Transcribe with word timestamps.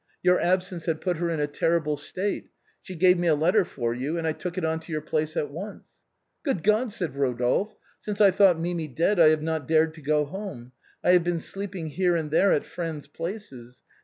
Your 0.23 0.39
absence 0.39 0.87
had 0.87 0.99
put 0.99 1.17
her 1.17 1.29
in 1.29 1.39
a 1.39 1.45
terrible 1.45 1.95
state; 1.95 2.49
she 2.81 2.95
gave 2.95 3.19
me 3.19 3.27
a 3.27 3.35
letter 3.35 3.63
for 3.63 3.93
you 3.93 4.17
and 4.17 4.25
I 4.25 4.31
took 4.31 4.57
it 4.57 4.65
on 4.65 4.79
to 4.79 4.91
your 4.91 4.99
place 4.99 5.37
at 5.37 5.51
once."" 5.51 5.91
Good 6.43 6.63
God!" 6.63 6.91
said 6.91 7.13
Eodolphe;" 7.13 7.75
since 7.99 8.19
I 8.19 8.31
thought 8.31 8.59
Mimi 8.59 8.87
dead 8.87 9.19
I 9.19 9.29
have 9.29 9.43
not 9.43 9.67
dared 9.67 9.93
to 9.93 10.01
go 10.01 10.25
home. 10.25 10.71
I 11.03 11.11
have 11.11 11.23
been 11.23 11.39
sleeping 11.39 11.85
here 11.89 12.15
and 12.15 12.31
there 12.31 12.51
at 12.51 12.65
friends' 12.65 13.05
places. 13.07 13.83